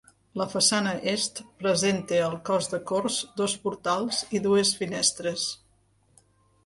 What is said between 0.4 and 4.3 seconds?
La façana Est presenta al cos de corts dos portals